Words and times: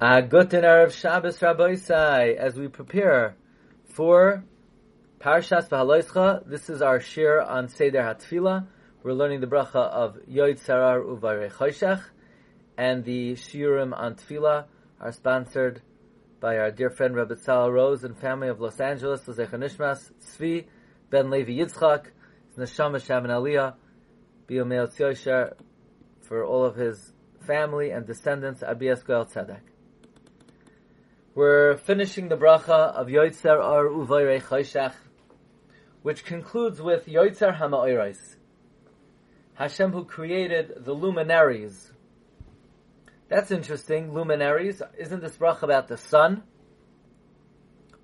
Guten 0.00 0.62
Erev 0.62 0.92
Shabbos 0.92 1.40
Rabbeisai, 1.40 2.36
as 2.36 2.54
we 2.54 2.68
prepare 2.68 3.34
for 3.94 4.44
Parshas 5.18 5.68
V'Haloischa, 5.68 6.48
this 6.48 6.70
is 6.70 6.80
our 6.80 7.00
shir 7.00 7.40
on 7.40 7.66
Seder 7.66 8.02
HaTfilah. 8.02 8.68
We're 9.02 9.14
learning 9.14 9.40
the 9.40 9.48
bracha 9.48 9.74
of 9.74 10.18
Yoitzer 10.30 10.70
Ar 10.70 11.00
Uvarei 11.00 11.50
Choshech, 11.50 12.00
and 12.76 13.04
the 13.04 13.32
shiurim 13.32 13.92
on 13.92 14.14
Tfilah 14.14 14.66
are 15.00 15.10
sponsored 15.10 15.82
by 16.38 16.58
our 16.58 16.70
dear 16.70 16.90
friend 16.90 17.16
Rabbi 17.16 17.34
Tzal 17.34 17.72
Rose 17.72 18.04
and 18.04 18.16
family 18.16 18.46
of 18.46 18.60
Los 18.60 18.78
Angeles, 18.78 19.26
L'Zecha 19.26 19.54
Nishmas, 19.54 20.12
Tzvi, 20.22 20.66
Ben 21.10 21.28
Levi 21.28 21.58
Yitzchak, 21.58 22.04
Neshama 22.56 23.04
Shaman 23.04 23.32
Aliyah, 23.32 23.74
Biyomel 24.48 24.96
Tziosher, 24.96 25.54
for 26.20 26.44
all 26.44 26.64
of 26.64 26.76
his 26.76 27.12
family 27.48 27.90
and 27.90 28.06
descendants, 28.06 28.62
Abiyas 28.62 29.04
Goel 29.04 29.24
Tzedek. 29.24 29.62
We're 31.38 31.76
finishing 31.76 32.28
the 32.28 32.36
bracha 32.36 32.96
of 32.96 33.06
Yoitzer 33.06 33.62
Ar 33.62 33.84
Uvayrei 33.84 34.42
Choshech, 34.42 34.94
which 36.02 36.24
concludes 36.24 36.82
with 36.82 37.06
Yoitzer 37.06 37.56
Hama'orais. 37.56 38.18
Hashem 39.54 39.92
who 39.92 40.04
created 40.04 40.84
the 40.84 40.92
luminaries. 40.92 41.92
That's 43.28 43.52
interesting, 43.52 44.12
luminaries. 44.12 44.82
Isn't 44.98 45.20
this 45.20 45.36
bracha 45.36 45.62
about 45.62 45.86
the 45.86 45.96
sun? 45.96 46.42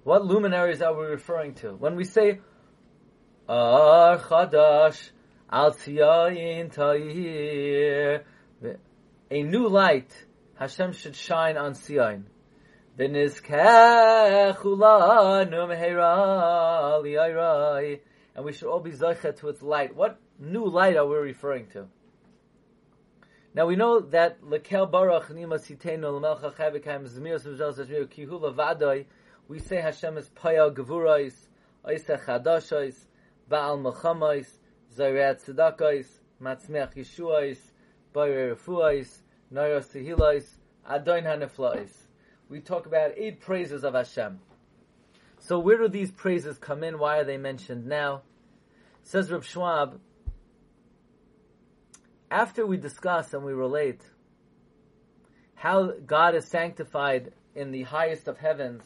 What 0.04 0.24
luminaries 0.24 0.80
are 0.80 0.96
we 0.96 1.06
referring 1.06 1.54
to? 1.54 1.72
When 1.72 1.96
we 1.96 2.04
say 2.04 2.38
Ar 3.48 4.16
Chadash 4.16 5.10
Al 5.50 5.72
Tziyayin 5.72 6.72
Ta'ir, 6.72 8.24
a 9.28 9.42
new 9.42 9.66
light, 9.66 10.12
Hashem 10.54 10.92
should 10.92 11.16
shine 11.16 11.56
on 11.56 11.74
Zion. 11.74 12.26
And 12.96 13.12
we 13.12 13.28
should 18.52 18.68
all 18.68 18.78
be 18.78 18.92
zeichet 18.92 19.42
its 19.42 19.62
light. 19.62 19.96
What 19.96 20.20
new 20.38 20.66
light 20.66 20.96
are 20.96 21.04
we 21.04 21.16
referring 21.16 21.66
to? 21.72 21.86
Now 23.52 23.66
we 23.66 23.74
know 23.74 23.98
that 23.98 24.42
lekel 24.42 24.88
baruch 24.92 25.26
nima 25.30 25.58
sitenu 25.58 26.20
l'melcha 26.20 26.54
chavikaim 26.54 27.08
zmios 27.08 27.44
v'zos 27.44 27.84
ashmiu 27.84 28.06
kihu 28.06 28.40
levadoi. 28.40 29.06
We 29.48 29.58
say 29.58 29.80
Hashem 29.80 30.16
is 30.16 30.30
payal 30.30 30.72
gevurais, 30.72 31.34
oiseh 31.84 32.24
chadashos, 32.24 32.94
baal 33.48 33.78
melchamos, 33.78 34.46
zayrat 34.96 35.44
tzedakos, 35.44 36.06
matzmeach 36.40 36.94
yeshuais, 36.94 37.58
bayre 38.14 38.54
refuais, 38.54 39.22
nayos 39.52 39.88
tehilais, 39.88 40.46
adoin 40.88 41.24
haneflais 41.24 42.03
we 42.48 42.60
talk 42.60 42.86
about 42.86 43.12
eight 43.16 43.40
praises 43.40 43.84
of 43.84 43.94
Hashem. 43.94 44.40
So 45.38 45.58
where 45.58 45.78
do 45.78 45.88
these 45.88 46.10
praises 46.10 46.58
come 46.58 46.82
in? 46.84 46.98
Why 46.98 47.18
are 47.18 47.24
they 47.24 47.36
mentioned 47.36 47.86
now? 47.86 48.22
Says 49.02 49.30
Reb 49.30 49.44
Schwab, 49.44 50.00
after 52.30 52.66
we 52.66 52.76
discuss 52.76 53.34
and 53.34 53.44
we 53.44 53.52
relate 53.52 54.00
how 55.54 55.92
God 56.06 56.34
is 56.34 56.46
sanctified 56.46 57.32
in 57.54 57.70
the 57.70 57.82
highest 57.82 58.28
of 58.28 58.38
heavens, 58.38 58.82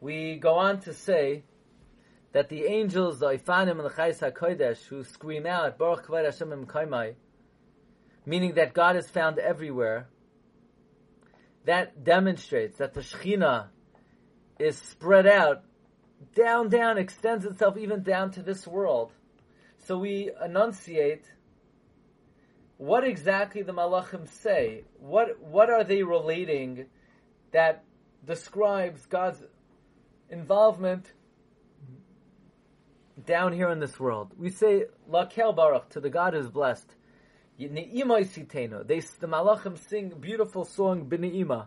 we 0.00 0.36
go 0.36 0.54
on 0.54 0.80
to 0.80 0.92
say 0.92 1.44
that 2.32 2.48
the 2.48 2.64
angels, 2.64 3.20
the 3.20 3.28
Ifanim 3.28 3.72
and 3.72 3.84
the 3.84 3.90
Chayis 3.90 4.18
HaKodesh, 4.18 4.84
who 4.86 5.04
scream 5.04 5.46
out, 5.46 5.78
Baruch 5.78 6.06
Kavod 6.06 6.24
Hashem 6.24 6.66
Kaimai, 6.66 7.14
meaning 8.26 8.54
that 8.54 8.74
God 8.74 8.96
is 8.96 9.08
found 9.08 9.38
everywhere, 9.38 10.08
that 11.64 12.04
demonstrates 12.04 12.78
that 12.78 12.94
the 12.94 13.00
Shekhinah 13.00 13.68
is 14.58 14.76
spread 14.78 15.26
out, 15.26 15.64
down, 16.34 16.68
down, 16.68 16.98
extends 16.98 17.44
itself 17.44 17.76
even 17.76 18.02
down 18.02 18.30
to 18.32 18.42
this 18.42 18.66
world. 18.66 19.12
So 19.86 19.98
we 19.98 20.30
enunciate 20.42 21.24
what 22.76 23.04
exactly 23.04 23.62
the 23.62 23.72
Malachim 23.72 24.28
say. 24.28 24.84
What 24.98 25.40
what 25.40 25.70
are 25.70 25.84
they 25.84 26.02
relating 26.02 26.86
that 27.52 27.84
describes 28.26 29.06
God's 29.06 29.42
involvement 30.28 31.12
down 33.26 33.52
here 33.52 33.70
in 33.70 33.78
this 33.78 34.00
world? 34.00 34.32
We 34.38 34.50
say 34.50 34.84
Lakel 35.10 35.54
Baruch 35.54 35.90
to 35.90 36.00
the 36.00 36.10
God 36.10 36.34
who 36.34 36.40
is 36.40 36.48
blessed. 36.48 36.94
They, 37.56 37.66
the 37.66 39.28
malachim 39.28 39.78
sing 39.78 40.12
beautiful 40.20 40.64
song 40.64 41.06
b'ne'ima. 41.06 41.66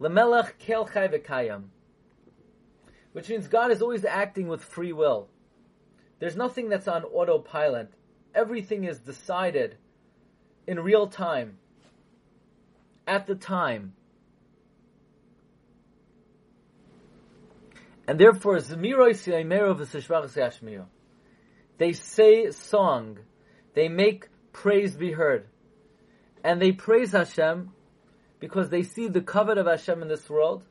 Lemelech 0.00 0.58
kel 0.58 0.86
chai. 0.86 1.58
Which 3.12 3.28
means 3.28 3.46
God 3.46 3.70
is 3.70 3.80
always 3.80 4.04
acting 4.04 4.48
with 4.48 4.62
free 4.62 4.92
will. 4.92 5.28
There's 6.18 6.36
nothing 6.36 6.68
that's 6.68 6.88
on 6.88 7.04
autopilot. 7.04 7.92
Everything 8.34 8.84
is 8.84 8.98
decided 8.98 9.76
in 10.66 10.80
real 10.80 11.06
time. 11.06 11.58
At 13.06 13.26
the 13.26 13.34
time. 13.34 13.94
And 18.06 18.18
therefore, 18.18 18.56
Zemiroi 18.56 19.12
Siyaimero 19.12 19.76
v'sishvachas 19.78 20.36
yashmiyo. 20.36 20.86
They 21.82 21.94
say 21.94 22.48
song. 22.52 23.18
They 23.74 23.88
make 23.88 24.28
praise 24.52 24.94
be 24.94 25.10
heard. 25.10 25.48
And 26.44 26.62
they 26.62 26.70
praise 26.70 27.10
Hashem 27.10 27.72
because 28.38 28.68
they 28.68 28.84
see 28.84 29.08
the 29.08 29.20
covet 29.20 29.58
of 29.58 29.66
Hashem 29.66 30.00
in 30.00 30.06
this 30.06 30.30
world. 30.30 30.62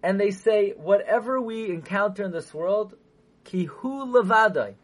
And 0.00 0.20
they 0.20 0.30
say, 0.30 0.74
whatever 0.76 1.40
we 1.40 1.68
encounter 1.70 2.22
in 2.22 2.30
this 2.30 2.54
world, 2.54 2.94
kihu 3.46 3.66
levadai, 3.82 4.74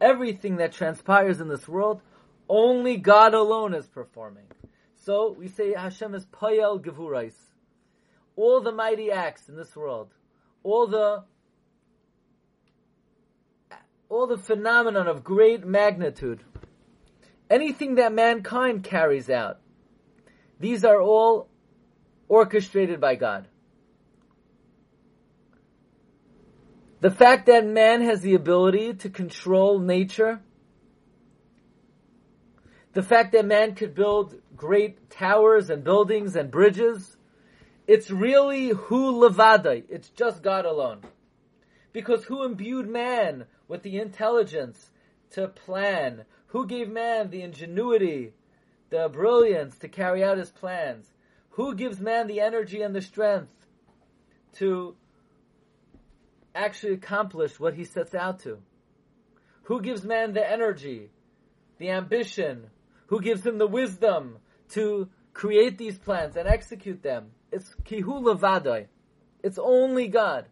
everything 0.00 0.56
that 0.56 0.72
transpires 0.72 1.38
in 1.38 1.48
this 1.48 1.68
world, 1.68 2.00
only 2.48 2.96
God 2.96 3.34
alone 3.34 3.74
is 3.74 3.86
performing. 3.86 4.46
So 5.04 5.36
we 5.38 5.48
say 5.48 5.74
Hashem 5.74 6.14
is 6.14 6.24
payel 6.24 6.82
gevurais. 6.82 7.34
All 8.36 8.62
the 8.62 8.72
mighty 8.72 9.10
acts 9.10 9.50
in 9.50 9.56
this 9.56 9.76
world, 9.76 10.14
all 10.62 10.86
the 10.86 11.24
all 14.14 14.28
the 14.28 14.38
phenomenon 14.38 15.08
of 15.08 15.24
great 15.24 15.66
magnitude, 15.66 16.40
anything 17.50 17.96
that 17.96 18.12
mankind 18.12 18.84
carries 18.84 19.28
out, 19.28 19.58
these 20.60 20.84
are 20.84 21.00
all 21.00 21.48
orchestrated 22.28 23.00
by 23.00 23.16
God. 23.16 23.48
The 27.00 27.10
fact 27.10 27.46
that 27.46 27.66
man 27.66 28.02
has 28.02 28.20
the 28.20 28.34
ability 28.34 28.94
to 28.94 29.10
control 29.10 29.80
nature, 29.80 30.40
the 32.92 33.02
fact 33.02 33.32
that 33.32 33.44
man 33.44 33.74
could 33.74 33.96
build 33.96 34.36
great 34.54 35.10
towers 35.10 35.70
and 35.70 35.82
buildings 35.82 36.36
and 36.36 36.52
bridges, 36.52 37.16
it's 37.88 38.12
really 38.12 38.68
who 38.68 39.12
levadai. 39.20 39.82
It's 39.88 40.10
just 40.10 40.40
God 40.40 40.66
alone. 40.66 41.00
Because 41.92 42.24
who 42.24 42.44
imbued 42.44 42.88
man 42.88 43.46
with 43.68 43.82
the 43.82 43.98
intelligence 43.98 44.90
to 45.30 45.48
plan? 45.48 46.24
Who 46.48 46.66
gave 46.66 46.88
man 46.88 47.30
the 47.30 47.42
ingenuity, 47.42 48.32
the 48.90 49.08
brilliance 49.08 49.76
to 49.78 49.88
carry 49.88 50.22
out 50.22 50.38
his 50.38 50.50
plans? 50.50 51.06
Who 51.50 51.74
gives 51.74 52.00
man 52.00 52.26
the 52.26 52.40
energy 52.40 52.82
and 52.82 52.94
the 52.94 53.02
strength 53.02 53.52
to 54.54 54.96
actually 56.54 56.94
accomplish 56.94 57.58
what 57.58 57.74
he 57.74 57.84
sets 57.84 58.14
out 58.14 58.40
to? 58.40 58.58
Who 59.64 59.80
gives 59.80 60.04
man 60.04 60.32
the 60.32 60.48
energy, 60.48 61.10
the 61.78 61.90
ambition? 61.90 62.70
Who 63.06 63.20
gives 63.20 63.44
him 63.44 63.58
the 63.58 63.66
wisdom 63.66 64.38
to 64.70 65.08
create 65.32 65.78
these 65.78 65.98
plans 65.98 66.36
and 66.36 66.48
execute 66.48 67.02
them? 67.02 67.30
It's 67.50 67.74
kihu 67.84 68.22
levadai. 68.22 68.86
It's 69.42 69.58
only 69.58 70.08
God. 70.08 70.46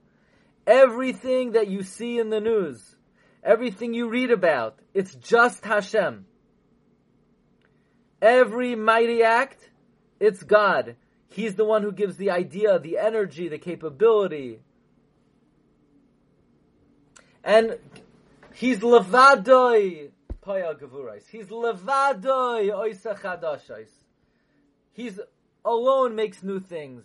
Everything 0.66 1.52
that 1.52 1.68
you 1.68 1.82
see 1.82 2.18
in 2.18 2.30
the 2.30 2.40
news, 2.40 2.96
everything 3.42 3.94
you 3.94 4.08
read 4.08 4.30
about, 4.30 4.78
it's 4.94 5.14
just 5.14 5.64
Hashem. 5.64 6.26
Every 8.20 8.74
mighty 8.74 9.22
act, 9.22 9.70
it's 10.20 10.42
God. 10.42 10.96
He's 11.28 11.54
the 11.54 11.64
one 11.64 11.82
who 11.82 11.92
gives 11.92 12.16
the 12.16 12.30
idea, 12.30 12.78
the 12.78 12.98
energy, 12.98 13.48
the 13.48 13.58
capability. 13.58 14.60
And 17.42 17.78
he's 18.54 18.78
levadoi 18.78 20.10
paya 20.46 20.78
gavurais. 20.78 21.26
He's 21.30 21.46
levadoi 21.46 22.70
oisa 22.70 23.86
He's 24.92 25.18
alone 25.64 26.14
makes 26.14 26.42
new 26.42 26.60
things 26.60 27.04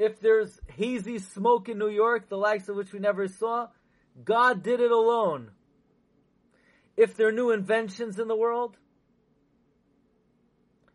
if 0.00 0.18
there's 0.18 0.58
hazy 0.78 1.18
smoke 1.18 1.68
in 1.68 1.76
New 1.76 1.90
York, 1.90 2.30
the 2.30 2.38
likes 2.38 2.70
of 2.70 2.76
which 2.76 2.90
we 2.90 2.98
never 2.98 3.28
saw, 3.28 3.68
God 4.24 4.62
did 4.62 4.80
it 4.80 4.90
alone. 4.90 5.50
If 6.96 7.16
there 7.16 7.28
are 7.28 7.32
new 7.32 7.50
inventions 7.50 8.18
in 8.18 8.28
the 8.28 8.36
world, 8.36 8.76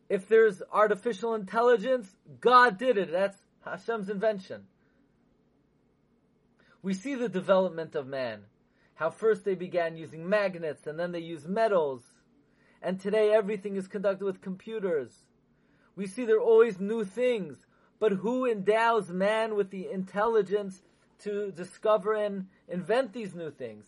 If 0.10 0.28
there's 0.28 0.62
artificial 0.72 1.34
intelligence, 1.34 2.08
God 2.40 2.78
did 2.78 2.98
it. 2.98 3.12
That's 3.12 3.38
Hashem's 3.64 4.10
invention. 4.10 4.64
We 6.84 6.94
see 6.94 7.16
the 7.16 7.30
development 7.30 7.96
of 7.96 8.06
man. 8.06 8.42
How 8.94 9.10
first 9.10 9.44
they 9.44 9.56
began 9.56 9.98
using 9.98 10.30
magnets 10.30 10.86
and 10.86 11.00
then 11.00 11.12
they 11.12 11.20
used 11.20 11.50
metals. 11.50 12.04
And 12.82 13.00
today 13.00 13.34
everything 13.34 13.76
is 13.76 13.88
conducted 13.88 14.24
with 14.24 14.42
computers. 14.42 15.12
We 15.96 16.06
see 16.06 16.26
there 16.26 16.38
are 16.38 16.42
always 16.42 16.80
new 16.80 17.04
things. 17.04 17.58
But 18.00 18.12
who 18.12 18.46
endows 18.46 19.10
man 19.10 19.56
with 19.56 19.72
the 19.72 19.90
intelligence 19.90 20.82
to 21.24 21.52
discover 21.52 22.14
and 22.14 22.48
invent 22.68 23.14
these 23.14 23.34
new 23.34 23.52
things? 23.52 23.86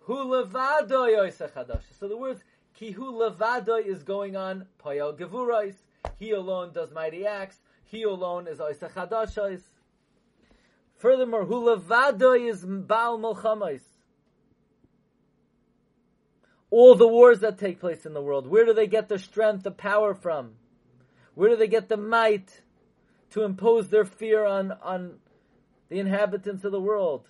Hu 0.00 0.14
So 0.14 2.08
the 2.08 2.16
words 2.16 2.42
ki 2.74 2.90
hu 2.92 3.22
is 3.22 4.02
going 4.02 4.36
on 4.36 4.66
payal 4.84 5.16
gevurais. 5.16 5.74
He 6.18 6.32
alone 6.32 6.72
does 6.72 6.90
mighty 6.92 7.26
acts. 7.26 7.58
He 7.84 8.02
alone 8.02 8.48
is 8.48 8.58
oisachadashais. 8.58 9.62
Furthermore, 10.96 11.44
hu 11.44 11.68
is 11.70 11.82
baal 12.64 13.18
milchamais. 13.18 13.82
All 16.70 16.94
the 16.94 17.08
wars 17.08 17.40
that 17.40 17.58
take 17.58 17.80
place 17.80 18.06
in 18.06 18.14
the 18.14 18.22
world, 18.22 18.46
where 18.46 18.64
do 18.64 18.72
they 18.72 18.86
get 18.86 19.08
the 19.08 19.18
strength, 19.18 19.62
the 19.62 19.70
power 19.70 20.14
from? 20.14 20.52
Where 21.34 21.50
do 21.50 21.56
they 21.56 21.68
get 21.68 21.88
the 21.88 21.96
might 21.96 22.62
to 23.30 23.42
impose 23.42 23.88
their 23.88 24.06
fear 24.06 24.44
on, 24.44 24.72
on 24.82 25.18
the 25.90 25.98
inhabitants 25.98 26.64
of 26.64 26.72
the 26.72 26.80
world? 26.80 27.28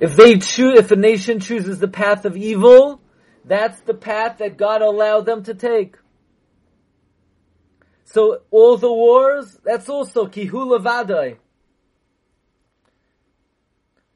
If 0.00 0.16
they 0.16 0.38
choose, 0.38 0.78
if 0.78 0.90
a 0.90 0.96
nation 0.96 1.40
chooses 1.40 1.78
the 1.78 1.88
path 1.88 2.24
of 2.24 2.36
evil, 2.36 3.00
that's 3.44 3.80
the 3.80 3.94
path 3.94 4.38
that 4.38 4.56
God 4.56 4.82
allowed 4.82 5.26
them 5.26 5.42
to 5.44 5.54
take. 5.54 5.96
So 8.04 8.42
all 8.50 8.76
the 8.76 8.92
wars, 8.92 9.58
that's 9.64 9.88
also 9.88 10.26
kihula 10.26 10.82
vadai. 10.82 11.36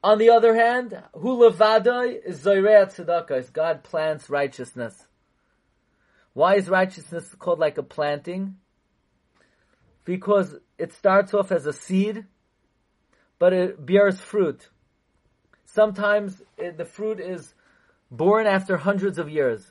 On 0.03 0.19
the 0.19 0.31
other 0.31 0.55
hand, 0.55 1.01
hula 1.13 1.53
vadai 1.53 2.25
is 2.25 2.41
zoyreat 2.45 2.95
tzedakah, 2.95 3.39
is 3.39 3.51
God 3.51 3.83
plants 3.83 4.31
righteousness. 4.31 5.07
Why 6.33 6.55
is 6.55 6.69
righteousness 6.69 7.35
called 7.39 7.59
like 7.59 7.79
a 7.79 7.83
planting? 7.83 8.57
Because 10.05 10.55
it 10.79 10.93
starts 10.93 11.35
off 11.35 11.51
as 11.51 11.67
a 11.67 11.73
seed, 11.73 12.27
but 13.39 13.53
it 13.53 13.85
bears 13.85 14.21
fruit. 14.21 14.69
Sometimes 15.79 16.43
it, 16.57 16.77
the 16.77 16.85
fruit 16.85 17.21
is 17.21 17.55
born 18.11 18.49
after 18.49 18.77
hundreds 18.77 19.17
of 19.17 19.29
years. 19.29 19.65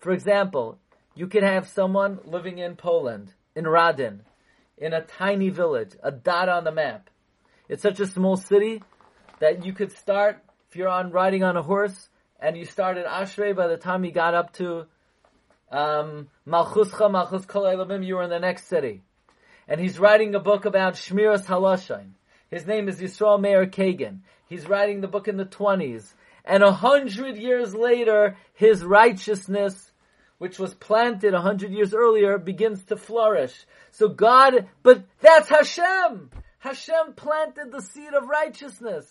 For 0.00 0.12
example, 0.12 0.76
you 1.14 1.28
could 1.28 1.42
have 1.42 1.66
someone 1.66 2.18
living 2.26 2.58
in 2.58 2.76
Poland, 2.76 3.32
in 3.56 3.64
Radin, 3.64 4.18
in 4.76 4.92
a 4.92 5.00
tiny 5.00 5.48
village, 5.48 5.92
a 6.02 6.10
dot 6.10 6.50
on 6.50 6.64
the 6.64 6.72
map. 6.72 7.08
It's 7.70 7.80
such 7.80 8.00
a 8.00 8.06
small 8.06 8.36
city 8.36 8.82
that 9.40 9.64
you 9.64 9.72
could 9.72 9.92
start, 9.92 10.44
if 10.68 10.76
you're 10.76 10.90
on 10.90 11.10
riding 11.10 11.42
on 11.42 11.56
a 11.56 11.62
horse, 11.62 12.10
and 12.38 12.54
you 12.54 12.66
start 12.66 12.98
at 12.98 13.06
Ashrei, 13.06 13.56
by 13.56 13.66
the 13.66 13.78
time 13.78 14.04
you 14.04 14.12
got 14.12 14.34
up 14.34 14.52
to 14.56 14.84
um, 15.72 16.28
Malchuscha, 16.46 17.10
Malchus 17.10 17.46
Kol 17.46 18.02
you 18.02 18.16
were 18.16 18.24
in 18.24 18.28
the 18.28 18.38
next 18.38 18.66
city. 18.66 19.00
And 19.66 19.80
he's 19.80 19.98
writing 19.98 20.34
a 20.34 20.38
book 20.38 20.66
about 20.66 20.96
Shmiras 20.96 21.46
Halashain. 21.46 22.10
His 22.50 22.66
name 22.66 22.88
is 22.88 23.00
Yisrael 23.00 23.40
Meir 23.40 23.66
Kagan. 23.66 24.20
He's 24.48 24.68
writing 24.68 25.00
the 25.00 25.08
book 25.08 25.28
in 25.28 25.36
the 25.36 25.44
20s. 25.44 26.14
And 26.44 26.62
a 26.62 26.72
hundred 26.72 27.36
years 27.36 27.74
later, 27.74 28.36
his 28.54 28.82
righteousness, 28.82 29.92
which 30.38 30.58
was 30.58 30.72
planted 30.72 31.34
a 31.34 31.42
hundred 31.42 31.72
years 31.72 31.92
earlier, 31.92 32.38
begins 32.38 32.84
to 32.84 32.96
flourish. 32.96 33.66
So 33.90 34.08
God, 34.08 34.66
but 34.82 35.04
that's 35.20 35.50
Hashem! 35.50 36.30
Hashem 36.60 37.12
planted 37.16 37.70
the 37.70 37.82
seed 37.82 38.14
of 38.14 38.28
righteousness. 38.28 39.06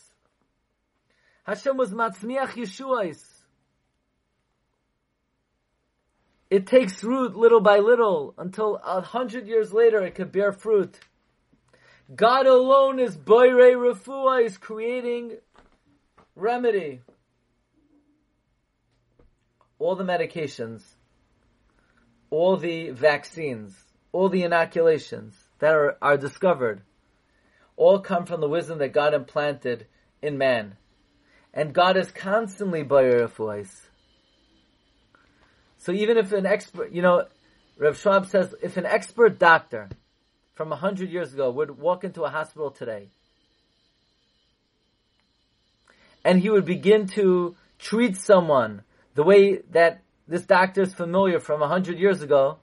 Hashem 1.44 1.78
was 1.78 1.94
Matzmiach 1.94 2.50
Yeshuais. 2.50 3.24
It 6.50 6.66
takes 6.66 7.04
root 7.04 7.36
little 7.36 7.62
by 7.62 7.80
little 7.80 8.34
until 8.38 8.78
a 8.84 9.02
hundred 9.02 9.48
years 9.48 9.72
later 9.74 10.02
it 10.04 10.16
could 10.16 10.32
bear 10.32 10.52
fruit. 10.52 11.00
God 12.16 12.46
alone 12.46 13.00
is 13.00 13.18
Boire 13.18 13.76
Refuah, 13.76 14.46
is 14.46 14.58
creating 14.58 15.38
remedy. 16.36 17.02
All 19.78 19.96
the 19.96 20.06
medications, 20.06 20.84
all 22.30 22.56
the 22.56 22.92
vaccines, 22.92 23.76
all 24.12 24.30
the 24.30 24.44
inoculations 24.44 25.36
that 25.60 25.74
are, 25.76 25.98
are 26.02 26.18
discovered, 26.18 26.82
all 27.76 28.00
come 28.00 28.26
from 28.26 28.42
the 28.42 28.48
wisdom 28.50 28.80
that 28.80 28.94
God 28.94 29.14
implanted 29.14 29.86
in 30.22 30.38
man. 30.38 30.78
And 31.54 31.74
God 31.74 31.98
is 31.98 32.10
constantly 32.12 32.84
Boire 32.84 33.28
Refuah. 33.28 33.70
So 35.78 35.92
even 35.92 36.18
if 36.18 36.32
an 36.32 36.46
expert, 36.46 36.92
you 36.92 37.02
know, 37.02 37.26
Rav 37.78 37.98
Schwab 38.00 38.28
says, 38.28 38.56
if 38.64 38.78
an 38.78 38.86
expert 38.86 39.38
doctor 39.38 39.90
from 40.58 40.72
a 40.72 40.76
hundred 40.76 41.12
years 41.12 41.34
ago 41.34 41.52
would 41.52 41.78
walk 41.78 42.04
into 42.04 42.24
a 42.24 42.30
hospital 42.30 42.72
today, 42.72 43.10
and 46.26 46.42
he 46.42 46.50
would 46.50 46.66
begin 46.66 47.06
to 47.08 47.56
treat 47.78 48.18
someone 48.18 48.82
the 49.14 49.24
way 49.24 49.60
that 49.72 50.02
this 50.28 50.42
doctor 50.42 50.82
is 50.82 50.94
familiar 50.94 51.40
from 51.40 51.62
a 51.62 51.68
hundred 51.68 52.00
years 52.00 52.24
ago, 52.24 52.58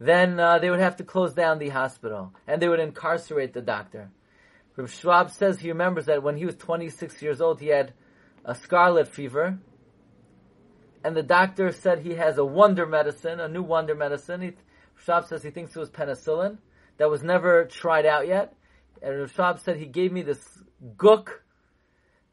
then 0.00 0.40
uh, 0.40 0.58
they 0.58 0.70
would 0.70 0.80
have 0.80 0.96
to 0.96 1.04
close 1.04 1.34
down 1.34 1.58
the 1.58 1.68
hospital 1.68 2.32
and 2.46 2.60
they 2.60 2.68
would 2.68 2.80
incarcerate 2.80 3.52
the 3.52 3.62
doctor. 3.62 4.10
Rav 4.76 4.90
Schwab 4.90 5.30
says 5.30 5.60
he 5.60 5.68
remembers 5.68 6.06
that 6.06 6.22
when 6.22 6.36
he 6.36 6.46
was 6.46 6.56
26 6.56 7.22
years 7.22 7.40
old, 7.40 7.60
he 7.60 7.68
had 7.68 7.92
a 8.44 8.54
scarlet 8.54 9.06
fever, 9.06 9.58
and 11.04 11.14
the 11.14 11.22
doctor 11.22 11.70
said 11.70 12.00
he 12.00 12.14
has 12.14 12.38
a 12.38 12.44
wonder 12.44 12.84
medicine, 12.84 13.38
a 13.38 13.48
new 13.48 13.62
wonder 13.62 13.94
medicine. 13.94 14.40
He, 14.40 14.52
Schwab 15.04 15.26
says 15.26 15.42
he 15.42 15.50
thinks 15.50 15.76
it 15.76 15.78
was 15.78 15.90
penicillin 15.90 16.58
that 16.96 17.10
was 17.10 17.22
never 17.22 17.64
tried 17.66 18.06
out 18.06 18.26
yet. 18.26 18.54
And 19.02 19.28
Schwab 19.30 19.60
said 19.60 19.76
he 19.76 19.86
gave 19.86 20.12
me 20.12 20.22
this 20.22 20.42
gook 20.96 21.28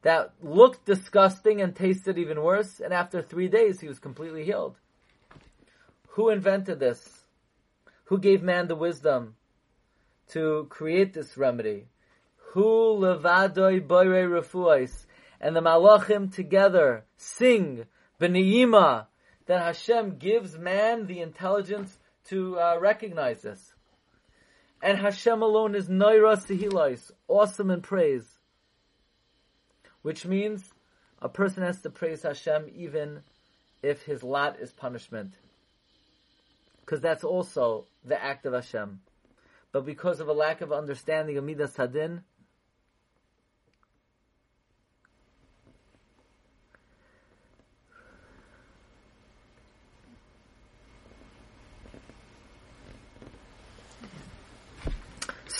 that 0.03 0.33
looked 0.41 0.85
disgusting 0.85 1.61
and 1.61 1.75
tasted 1.75 2.17
even 2.17 2.41
worse. 2.41 2.79
And 2.79 2.93
after 2.93 3.21
three 3.21 3.49
days, 3.49 3.79
he 3.79 3.87
was 3.87 3.99
completely 3.99 4.45
healed. 4.45 4.77
Who 6.09 6.29
invented 6.29 6.79
this? 6.79 7.25
Who 8.05 8.17
gave 8.19 8.41
man 8.41 8.67
the 8.67 8.75
wisdom 8.75 9.35
to 10.29 10.67
create 10.69 11.13
this 11.13 11.37
remedy? 11.37 11.87
Who 12.53 12.97
levadoi 12.99 13.85
boire 13.85 14.27
refuais? 14.27 15.05
And 15.39 15.55
the 15.55 15.61
malachim 15.61 16.33
together 16.33 17.05
sing 17.17 17.85
b'niyima 18.19 19.07
that 19.47 19.61
Hashem 19.61 20.17
gives 20.17 20.57
man 20.57 21.07
the 21.07 21.21
intelligence 21.21 21.97
to 22.29 22.59
uh, 22.59 22.77
recognize 22.79 23.41
this. 23.41 23.73
And 24.81 24.97
Hashem 24.97 25.41
alone 25.41 25.75
is 25.75 25.87
Naira 25.87 26.37
Sihilais, 26.37 27.11
awesome 27.27 27.69
in 27.69 27.81
praise. 27.81 28.39
Which 30.01 30.25
means 30.25 30.73
a 31.21 31.29
person 31.29 31.63
has 31.63 31.81
to 31.81 31.89
praise 31.89 32.23
Hashem 32.23 32.71
even 32.75 33.21
if 33.83 34.03
his 34.03 34.23
lot 34.23 34.59
is 34.59 34.71
punishment. 34.71 35.33
Because 36.79 37.01
that's 37.01 37.23
also 37.23 37.85
the 38.03 38.21
act 38.21 38.45
of 38.45 38.53
Hashem. 38.53 39.01
But 39.71 39.85
because 39.85 40.19
of 40.19 40.27
a 40.27 40.33
lack 40.33 40.61
of 40.61 40.73
understanding 40.73 41.37
of 41.37 41.43
Midas 41.43 41.75
Hadin, 41.77 42.23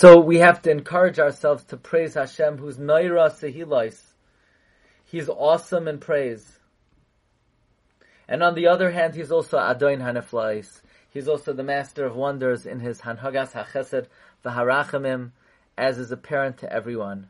So 0.02 0.20
we 0.20 0.40
have 0.40 0.64
to 0.64 0.72
encourage 0.72 1.20
ourselves 1.20 1.64
to 1.66 1.78
praise 1.78 2.16
Hashem, 2.16 2.58
who's 2.58 2.78
Naira 2.78 3.30
Sehilais. 3.30 4.02
He's 5.06 5.30
awesome 5.30 5.88
in 5.88 6.00
praise. 6.00 6.58
And 8.28 8.42
on 8.42 8.56
the 8.56 8.66
other 8.66 8.90
hand, 8.90 9.14
he's 9.14 9.32
also 9.32 9.60
Adoin 9.60 10.00
Haneflais. 10.02 10.82
He's 11.08 11.28
also 11.28 11.54
the 11.54 11.62
master 11.62 12.04
of 12.04 12.16
wonders 12.16 12.66
in 12.66 12.80
his 12.80 13.02
Hanhagas 13.02 13.52
HaChesed 13.52 14.08
V'Harachamim, 14.44 15.34
as 15.78 16.00
is 16.00 16.12
apparent 16.12 16.58
to 16.58 16.74
everyone. 16.74 17.28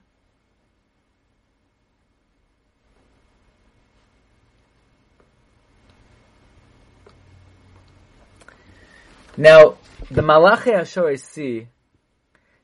Now, 9.35 9.75
the 10.09 10.21
Malachi 10.21 10.71
Ashore 10.71 11.17
see 11.17 11.67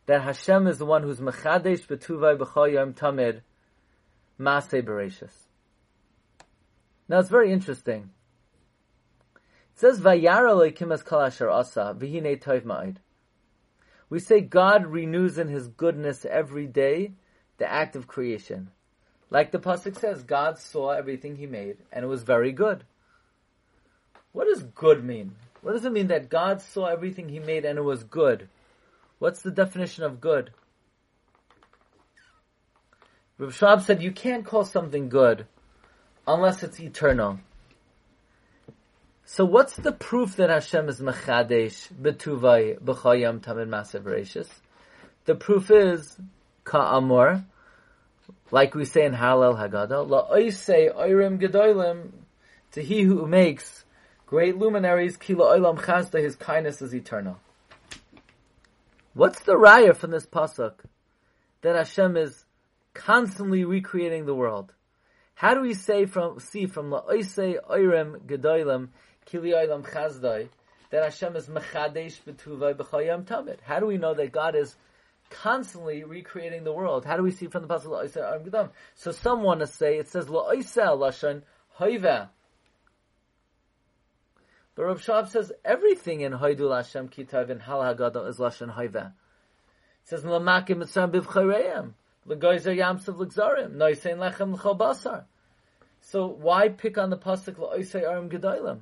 that 0.07 0.23
Hashem 0.23 0.67
is 0.67 0.77
the 0.77 0.85
one 0.85 1.03
who's 1.03 1.19
mechadesh 1.19 1.85
betuvay 1.85 2.37
b'chol 2.37 2.73
yom 2.73 2.93
tamid 2.93 3.41
masay 4.39 4.81
bereshis. 4.81 5.33
Now 7.07 7.19
it's 7.19 7.29
very 7.29 7.51
interesting. 7.51 8.09
It 9.35 9.79
says 9.79 10.01
vayara 10.01 10.55
leikim 10.55 10.91
es 10.91 11.03
kol 11.03 11.21
asher 11.21 11.49
asa 11.49 11.95
v'hinei 11.97 12.41
toiv 12.41 12.63
ma'id. 12.63 12.97
We 14.09 14.19
say 14.19 14.39
God 14.39 14.87
renews 14.87 15.37
in 15.37 15.49
His 15.49 15.67
goodness 15.67 16.25
every 16.25 16.65
day 16.65 17.11
the 17.57 17.69
act 17.69 17.95
of 17.95 18.07
creation. 18.07 18.69
Like 19.29 19.51
the 19.51 19.59
pasuk 19.59 19.99
says, 19.99 20.23
God 20.23 20.57
saw 20.57 20.91
everything 20.91 21.35
He 21.35 21.45
made, 21.45 21.77
and 21.91 22.05
it 22.05 22.07
was 22.07 22.23
very 22.23 22.53
good. 22.53 22.85
What 24.31 24.47
does 24.47 24.63
good 24.63 25.03
mean? 25.03 25.35
What 25.61 25.73
does 25.73 25.83
it 25.83 25.91
mean 25.91 26.07
that 26.07 26.29
God 26.29 26.61
saw 26.61 26.85
everything 26.85 27.27
He 27.27 27.39
made 27.39 27.65
and 27.65 27.77
it 27.77 27.83
was 27.83 28.05
good? 28.05 28.47
What's 29.19 29.41
the 29.41 29.51
definition 29.51 30.03
of 30.03 30.21
good? 30.21 30.51
Rav 33.39 33.55
Schwab 33.55 33.81
said 33.81 34.01
you 34.01 34.11
can't 34.11 34.45
call 34.45 34.63
something 34.63 35.09
good 35.09 35.45
unless 36.27 36.63
it's 36.63 36.79
eternal. 36.79 37.39
So 39.25 39.43
what's 39.43 39.75
the 39.75 39.91
proof 39.91 40.35
that 40.37 40.49
Hashem 40.49 40.87
is 40.89 41.01
mechadesh 41.01 41.91
betuvay 41.93 42.79
b'chayam 42.79 43.39
tamid 43.39 43.67
masav 43.67 44.47
The 45.25 45.35
proof 45.35 45.69
is 45.69 46.17
ka'amor, 46.63 47.43
like 48.51 48.73
we 48.73 48.85
say 48.85 49.05
in 49.05 49.13
Hallel 49.13 49.57
Haggadah, 49.57 50.07
la'oisei 50.07 50.95
oirim 50.95 51.39
gedolim, 51.39 52.11
to 52.71 52.81
he 52.81 53.01
who 53.01 53.27
makes 53.27 53.83
great 54.25 54.57
luminaries, 54.57 55.17
kila 55.17 55.57
oilam 55.57 55.77
chazda, 55.77 56.21
his 56.21 56.35
kindness 56.35 56.81
is 56.81 56.93
eternal. 56.93 57.39
What's 59.17 59.39
the 59.39 59.53
raya 59.53 59.95
from 59.95 60.11
this 60.11 60.27
pasuk 60.27 60.73
that 61.61 61.75
Hashem 61.75 62.17
is 62.17 62.45
constantly 62.93 63.65
recreating 63.65 64.27
the 64.27 64.35
world? 64.35 64.71
How 65.33 65.55
do 65.55 65.61
we 65.61 65.73
say 65.73 66.05
from 66.05 66.39
see 66.39 66.67
from 66.67 66.91
la'oisei 66.91 67.55
oirim 67.67 68.19
gedolim 68.27 68.89
Kili 69.25 69.53
Olam 69.55 69.83
Chazdai, 69.83 70.49
that 70.91 71.03
Hashem 71.03 71.35
is 71.35 71.47
Mechadesh 71.47 72.21
B'tuvay 72.27 72.75
B'chayam 72.75 73.25
Tamid. 73.25 73.59
How 73.63 73.79
do 73.79 73.87
we 73.87 73.97
know 73.97 74.13
that 74.13 74.31
God 74.31 74.55
is 74.55 74.75
constantly 75.31 76.03
recreating 76.03 76.63
the 76.63 76.71
world? 76.71 77.03
How 77.03 77.17
do 77.17 77.23
we 77.23 77.31
see 77.31 77.47
from 77.47 77.63
the 77.63 77.67
Pasuk 77.67 77.87
La'oiseh 77.87 78.17
Aram 78.17 78.43
Gedam? 78.43 78.69
So 78.93 79.11
some 79.11 79.41
want 79.41 79.61
to 79.61 79.67
say, 79.67 79.97
it 79.97 80.09
says 80.09 80.27
La'oiseh 80.27 80.95
Lashon 80.95 81.41
Hoiva. 81.79 82.29
But 84.77 84.83
Rav 84.85 85.01
Schwab 85.01 85.27
says 85.29 85.51
everything 85.65 86.21
in 86.21 86.33
Hoidul 86.33 86.73
Hashem 86.73 87.09
Kitav 87.09 87.49
in 87.49 87.59
Hal 87.59 87.79
Haggadah 87.79 88.29
is 88.29 88.37
Lashon 88.37 88.71
Hoiva. 88.71 89.07
It 89.07 89.13
says 90.03 90.23
Lamakim 90.23 90.77
Mitzram 90.77 91.11
Bivchareim. 91.11 91.93
L'goyzer 92.27 92.77
Yamsav 92.77 93.17
L'gzarim. 93.17 93.73
Noisein 93.73 94.19
Lechem 94.19 94.53
L'chol 94.53 94.77
Basar. 94.77 95.23
So 96.01 96.27
why 96.27 96.69
pick 96.69 96.99
on 96.99 97.09
the 97.09 97.17
Pasuk 97.17 97.55
La'oiseh 97.55 98.03
Aram 98.03 98.29
Gedolim? 98.29 98.81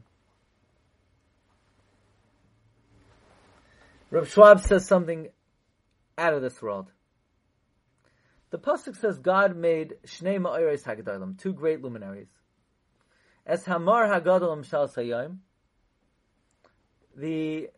Rav 4.11 4.29
Schwab 4.29 4.59
says 4.59 4.85
something 4.85 5.29
out 6.17 6.33
of 6.33 6.41
this 6.41 6.61
world. 6.61 6.91
The 8.49 8.57
pasuk 8.59 8.97
says 8.97 9.17
God 9.17 9.55
made 9.55 9.95
Shnei 10.05 10.39
Ma'oris 10.39 10.83
Hagadalim, 10.83 11.39
two 11.39 11.53
great 11.53 11.81
luminaries. 11.81 12.27
As 13.45 13.65
Hamar 13.65 14.07
Hagadalim 14.07 14.63
Shal 14.65 14.87
Sayim, 14.87 15.37
the 17.15 17.69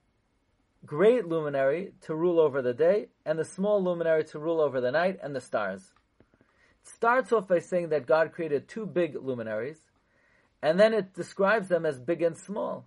great 0.86 1.28
luminary 1.28 1.94
to 2.02 2.16
rule 2.16 2.40
over 2.40 2.62
the 2.62 2.74
day, 2.74 3.08
and 3.26 3.38
the 3.38 3.46
small 3.46 3.84
luminary 3.84 4.24
to 4.24 4.40
rule 4.40 4.62
over 4.62 4.82
the 4.82 4.92
night 4.92 5.20
and 5.22 5.36
the 5.36 5.42
stars. 5.42 5.92
It 6.82 6.88
starts 6.90 7.32
off 7.32 7.48
by 7.48 7.60
saying 7.60 7.90
that 7.90 8.06
God 8.06 8.32
created 8.32 8.68
two 8.68 8.86
big 8.86 9.16
luminaries, 9.22 9.80
and 10.62 10.80
then 10.80 10.94
it 10.94 11.14
describes 11.14 11.68
them 11.68 11.86
as 11.86 12.00
big 12.00 12.22
and 12.22 12.38
small. 12.38 12.86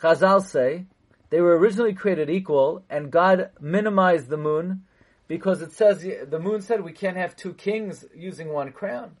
Chazal 0.00 0.44
say 0.44 0.86
they 1.30 1.40
were 1.40 1.56
originally 1.56 1.94
created 1.94 2.30
equal, 2.30 2.84
and 2.90 3.10
God 3.10 3.50
minimized 3.60 4.28
the 4.28 4.36
moon 4.36 4.82
because 5.26 5.62
it 5.62 5.72
says 5.72 6.02
the 6.02 6.38
moon 6.38 6.60
said 6.62 6.82
we 6.82 6.92
can't 6.92 7.16
have 7.16 7.34
two 7.34 7.54
kings 7.54 8.04
using 8.14 8.48
one 8.48 8.70
crown, 8.72 9.16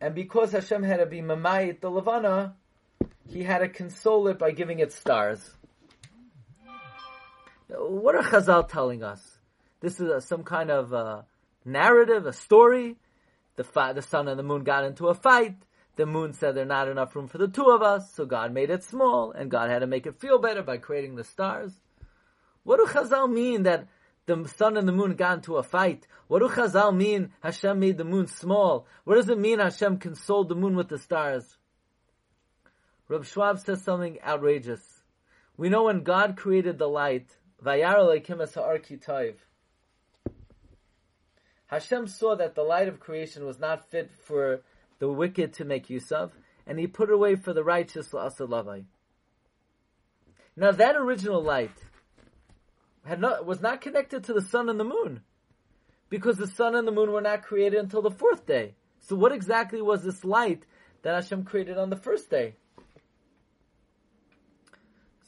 and 0.00 0.14
because 0.14 0.52
Hashem 0.52 0.82
had 0.82 0.96
to 0.96 1.06
be 1.06 1.20
mamayit 1.20 1.80
the 1.80 1.90
levana, 1.90 2.56
He 3.28 3.42
had 3.42 3.58
to 3.58 3.68
console 3.68 4.28
it 4.28 4.38
by 4.38 4.50
giving 4.50 4.78
it 4.78 4.92
stars. 4.92 5.54
What 7.68 8.14
are 8.14 8.22
Chazal 8.22 8.68
telling 8.68 9.02
us? 9.02 9.38
This 9.80 10.00
is 10.00 10.08
a, 10.08 10.20
some 10.20 10.44
kind 10.44 10.70
of 10.70 10.92
a 10.92 11.24
narrative, 11.64 12.26
a 12.26 12.32
story. 12.32 12.96
The, 13.56 13.64
fa- 13.64 13.92
the 13.94 14.02
sun 14.02 14.28
and 14.28 14.38
the 14.38 14.42
moon 14.42 14.64
got 14.64 14.84
into 14.84 15.08
a 15.08 15.14
fight 15.14 15.56
the 15.96 16.06
moon 16.06 16.32
said 16.32 16.54
there's 16.54 16.68
not 16.68 16.88
enough 16.88 17.14
room 17.14 17.28
for 17.28 17.38
the 17.38 17.48
two 17.48 17.66
of 17.66 17.82
us, 17.82 18.12
so 18.14 18.24
God 18.24 18.52
made 18.52 18.70
it 18.70 18.82
small, 18.82 19.32
and 19.32 19.50
God 19.50 19.70
had 19.70 19.80
to 19.80 19.86
make 19.86 20.06
it 20.06 20.20
feel 20.20 20.38
better 20.38 20.62
by 20.62 20.78
creating 20.78 21.16
the 21.16 21.24
stars. 21.24 21.72
What 22.64 22.78
do 22.78 22.86
Chazal 22.86 23.30
mean 23.30 23.64
that 23.64 23.88
the 24.26 24.48
sun 24.56 24.76
and 24.76 24.88
the 24.88 24.92
moon 24.92 25.14
got 25.16 25.38
into 25.38 25.56
a 25.56 25.62
fight? 25.62 26.06
What 26.28 26.38
do 26.38 26.48
Chazal 26.48 26.96
mean 26.96 27.32
Hashem 27.42 27.78
made 27.78 27.98
the 27.98 28.04
moon 28.04 28.26
small? 28.26 28.86
What 29.04 29.16
does 29.16 29.28
it 29.28 29.38
mean 29.38 29.58
Hashem 29.58 29.98
consoled 29.98 30.48
the 30.48 30.54
moon 30.54 30.76
with 30.76 30.88
the 30.88 30.98
stars? 30.98 31.58
Reb 33.12 33.26
Schwab 33.26 33.58
says 33.58 33.82
something 33.82 34.18
outrageous. 34.24 35.02
We 35.58 35.68
know 35.68 35.84
when 35.84 36.02
God 36.02 36.34
created 36.34 36.78
the 36.78 36.88
light, 36.88 37.26
Hashem 41.66 42.06
saw 42.06 42.34
that 42.36 42.54
the 42.54 42.62
light 42.62 42.88
of 42.88 43.00
creation 43.00 43.44
was 43.44 43.58
not 43.58 43.90
fit 43.90 44.10
for 44.10 44.62
the 44.98 45.12
wicked 45.12 45.52
to 45.54 45.66
make 45.66 45.90
use 45.90 46.10
of, 46.10 46.32
and 46.66 46.78
he 46.78 46.86
put 46.86 47.10
it 47.10 47.12
away 47.12 47.36
for 47.36 47.52
the 47.52 47.62
righteous 47.62 48.08
la'asalavai. 48.12 48.84
Now 50.56 50.72
that 50.72 50.96
original 50.96 51.42
light 51.42 51.84
had 53.04 53.20
not, 53.20 53.44
was 53.44 53.60
not 53.60 53.82
connected 53.82 54.24
to 54.24 54.32
the 54.32 54.40
sun 54.40 54.70
and 54.70 54.80
the 54.80 54.84
moon, 54.84 55.20
because 56.08 56.38
the 56.38 56.46
sun 56.46 56.74
and 56.74 56.88
the 56.88 56.92
moon 56.92 57.12
were 57.12 57.20
not 57.20 57.42
created 57.42 57.78
until 57.78 58.00
the 58.00 58.10
fourth 58.10 58.46
day. 58.46 58.74
So 59.00 59.16
what 59.16 59.32
exactly 59.32 59.82
was 59.82 60.02
this 60.02 60.24
light 60.24 60.64
that 61.02 61.14
Hashem 61.14 61.44
created 61.44 61.76
on 61.76 61.90
the 61.90 61.96
first 61.96 62.30
day? 62.30 62.54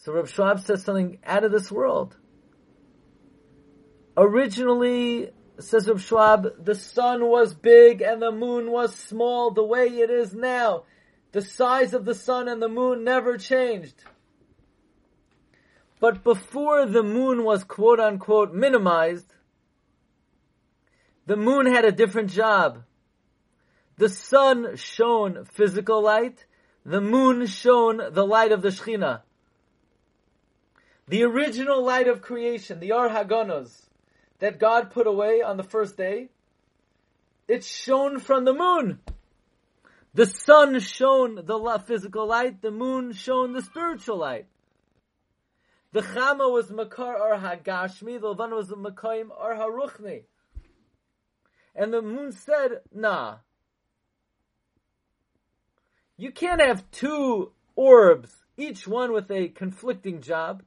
So 0.04 0.12
Rav 0.12 0.28
Schwab 0.28 0.60
says 0.60 0.82
something 0.82 1.18
out 1.24 1.44
of 1.44 1.50
this 1.50 1.72
world. 1.72 2.14
Originally, 4.18 5.30
says 5.58 5.88
Reb 5.88 5.98
Schwab, 5.98 6.62
the 6.62 6.74
sun 6.74 7.24
was 7.24 7.54
big 7.54 8.02
and 8.02 8.20
the 8.20 8.30
moon 8.30 8.70
was 8.70 8.94
small 8.94 9.50
the 9.50 9.64
way 9.64 9.86
it 9.86 10.10
is 10.10 10.34
now. 10.34 10.84
The 11.32 11.40
size 11.40 11.94
of 11.94 12.04
the 12.04 12.14
sun 12.14 12.48
and 12.48 12.60
the 12.60 12.68
moon 12.68 13.02
never 13.02 13.38
changed. 13.38 14.04
But 16.00 16.22
before 16.22 16.84
the 16.84 17.02
moon 17.02 17.42
was 17.42 17.64
quote 17.64 17.98
unquote 17.98 18.52
minimized, 18.52 19.32
the 21.26 21.36
moon 21.36 21.64
had 21.64 21.86
a 21.86 21.92
different 21.92 22.28
job. 22.28 22.82
The 23.96 24.10
sun 24.10 24.76
shone 24.76 25.46
physical 25.46 26.02
light, 26.02 26.44
the 26.84 27.00
moon 27.00 27.46
shone 27.46 28.02
the 28.12 28.26
light 28.26 28.52
of 28.52 28.60
the 28.60 28.68
Shekhinah. 28.68 29.22
The 31.06 31.24
original 31.24 31.84
light 31.84 32.08
of 32.08 32.22
creation, 32.22 32.80
the 32.80 32.92
Ar 32.92 33.10
Hagonos, 33.10 33.86
that 34.38 34.58
God 34.58 34.90
put 34.90 35.06
away 35.06 35.42
on 35.42 35.56
the 35.56 35.62
first 35.62 35.96
day, 35.96 36.30
it 37.46 37.62
shone 37.62 38.18
from 38.18 38.44
the 38.44 38.54
moon. 38.54 39.00
The 40.14 40.26
sun 40.26 40.78
shone 40.80 41.34
the 41.34 41.82
physical 41.86 42.26
light, 42.26 42.62
the 42.62 42.70
moon 42.70 43.12
shone 43.12 43.52
the 43.52 43.62
spiritual 43.62 44.16
light. 44.16 44.46
The 45.92 46.00
Chama 46.00 46.50
was 46.50 46.70
Makar 46.70 47.16
or 47.16 47.36
Hagashmi, 47.36 48.20
the 48.20 48.28
Levana 48.28 48.56
was 48.56 48.68
Makayim 48.70 49.28
or 49.30 49.54
Haruchni. 49.54 50.22
And 51.74 51.92
the 51.92 52.02
moon 52.02 52.32
said, 52.32 52.80
nah. 52.92 53.38
You 56.16 56.30
can't 56.30 56.60
have 56.60 56.90
two 56.90 57.52
orbs, 57.76 58.30
each 58.56 58.86
one 58.86 59.12
with 59.12 59.30
a 59.30 59.48
conflicting 59.48 60.20
job. 60.20 60.62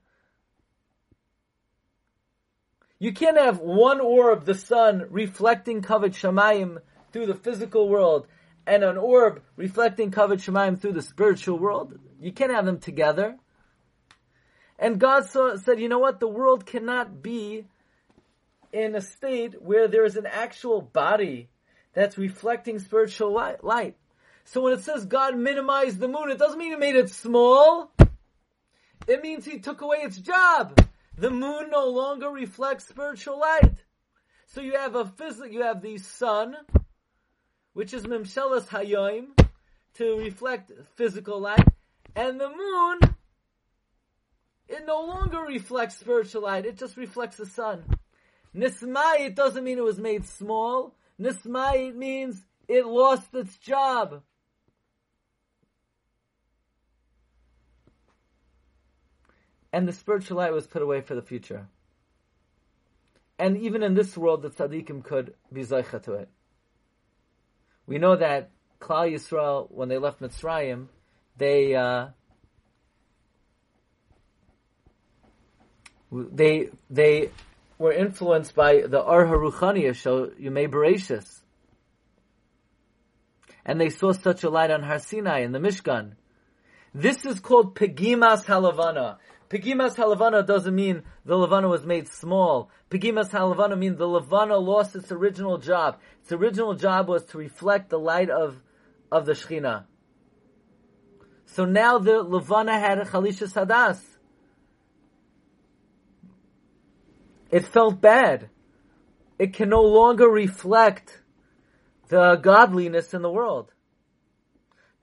You 2.99 3.13
can't 3.13 3.37
have 3.37 3.59
one 3.59 4.01
orb, 4.01 4.45
the 4.45 4.55
sun, 4.55 5.05
reflecting 5.09 5.81
Kavod 5.81 6.15
Shamayim 6.15 6.79
through 7.11 7.27
the 7.27 7.35
physical 7.35 7.87
world, 7.89 8.27
and 8.65 8.83
an 8.83 8.97
orb 8.97 9.43
reflecting 9.55 10.09
Kavod 10.09 10.37
Shamayim 10.37 10.79
through 10.79 10.93
the 10.93 11.01
spiritual 11.01 11.59
world. 11.59 11.99
You 12.19 12.31
can't 12.31 12.51
have 12.51 12.65
them 12.65 12.79
together. 12.79 13.37
And 14.79 14.99
God 14.99 15.25
saw, 15.25 15.55
said, 15.57 15.79
you 15.79 15.89
know 15.89 15.99
what? 15.99 16.19
The 16.19 16.27
world 16.27 16.65
cannot 16.65 17.21
be 17.21 17.65
in 18.73 18.95
a 18.95 19.01
state 19.01 19.61
where 19.61 19.87
there 19.87 20.05
is 20.05 20.17
an 20.17 20.25
actual 20.25 20.81
body 20.81 21.49
that's 21.93 22.17
reflecting 22.17 22.79
spiritual 22.79 23.31
light. 23.31 23.95
So 24.45 24.61
when 24.61 24.73
it 24.73 24.83
says 24.83 25.05
God 25.05 25.37
minimized 25.37 25.99
the 25.99 26.07
moon, 26.07 26.31
it 26.31 26.37
doesn't 26.37 26.59
mean 26.59 26.71
He 26.71 26.77
made 26.77 26.95
it 26.95 27.09
small. 27.09 27.91
It 29.07 29.21
means 29.21 29.45
He 29.45 29.59
took 29.59 29.81
away 29.81 29.97
its 29.97 30.17
job. 30.17 30.79
The 31.17 31.31
moon 31.31 31.69
no 31.71 31.87
longer 31.89 32.29
reflects 32.29 32.87
spiritual 32.87 33.39
light. 33.39 33.73
So 34.45 34.61
you 34.61 34.73
have 34.77 34.95
a 34.95 35.05
physical, 35.05 35.47
you 35.47 35.63
have 35.63 35.81
the 35.81 35.97
sun, 35.97 36.55
which 37.73 37.93
is 37.93 38.05
Mimshelas 38.05 38.67
Hayoim, 38.67 39.37
to 39.95 40.17
reflect 40.17 40.71
physical 40.95 41.39
light, 41.39 41.67
and 42.15 42.39
the 42.39 42.49
moon, 42.49 42.99
it 44.67 44.85
no 44.85 45.01
longer 45.01 45.39
reflects 45.39 45.97
spiritual 45.97 46.43
light, 46.43 46.65
it 46.65 46.77
just 46.77 46.97
reflects 46.97 47.37
the 47.37 47.45
sun. 47.45 47.83
Nismai, 48.55 49.21
it 49.21 49.35
doesn't 49.35 49.63
mean 49.63 49.77
it 49.77 49.83
was 49.83 49.99
made 49.99 50.25
small. 50.25 50.95
Nismai, 51.19 51.89
it 51.89 51.95
means 51.95 52.41
it 52.67 52.85
lost 52.85 53.33
its 53.33 53.57
job. 53.57 54.21
And 59.77 59.87
the 59.87 59.93
spiritual 59.93 60.37
light 60.37 60.53
was 60.53 60.65
put 60.65 60.81
away 60.81 61.01
for 61.01 61.13
the 61.13 61.21
future. 61.21 61.67
And 63.37 63.59
even 63.59 63.83
in 63.83 63.93
this 63.93 64.17
world, 64.17 64.41
the 64.41 64.49
tzaddikim 64.49 65.03
could 65.03 65.35
be 65.53 65.61
zaycha 65.61 66.01
to 66.05 66.13
it. 66.13 66.29
We 67.85 67.99
know 67.99 68.15
that 68.15 68.49
Klal 68.81 69.13
Yisrael, 69.13 69.69
when 69.69 69.87
they 69.87 69.99
left 69.99 70.19
Mitzrayim, 70.19 70.87
they 71.37 71.75
uh, 71.75 72.07
they 76.11 76.69
they 76.89 77.29
were 77.77 77.93
influenced 77.93 78.55
by 78.55 78.81
the 78.81 79.03
Ar 79.03 79.27
Haruchani 79.27 79.93
show 79.93 80.25
Yumei 80.25 80.67
Bereshis. 80.67 81.41
And 83.63 83.79
they 83.79 83.91
saw 83.91 84.11
such 84.11 84.43
a 84.43 84.49
light 84.49 84.71
on 84.71 84.81
Har 84.81 84.97
Sinai 84.97 85.41
in 85.41 85.51
the 85.51 85.59
Mishkan. 85.59 86.13
This 86.95 87.25
is 87.25 87.39
called 87.39 87.75
Pegimas 87.75 88.43
Halavana. 88.45 89.17
Pegimas 89.49 89.95
Halavana 89.95 90.45
doesn't 90.45 90.75
mean 90.75 91.03
the 91.25 91.37
Levana 91.37 91.69
was 91.69 91.85
made 91.85 92.07
small. 92.09 92.69
Pegimas 92.89 93.29
Halavana 93.29 93.77
means 93.77 93.97
the 93.97 94.07
Levana 94.07 94.57
lost 94.57 94.95
its 94.95 95.11
original 95.11 95.57
job. 95.57 95.99
Its 96.21 96.31
original 96.33 96.73
job 96.73 97.07
was 97.07 97.23
to 97.25 97.37
reflect 97.37 97.89
the 97.89 97.99
light 97.99 98.29
of, 98.29 98.61
of 99.09 99.25
the 99.25 99.31
Shechina. 99.31 99.85
So 101.45 101.63
now 101.63 101.97
the 101.97 102.23
Levana 102.23 102.77
had 102.77 102.99
a 102.99 103.05
Chalisha 103.05 103.49
Sadas. 103.49 104.01
It 107.49 107.65
felt 107.65 108.01
bad. 108.01 108.49
It 109.39 109.53
can 109.53 109.69
no 109.69 109.81
longer 109.81 110.27
reflect 110.27 111.21
the 112.09 112.35
godliness 112.35 113.13
in 113.13 113.21
the 113.21 113.31
world. 113.31 113.71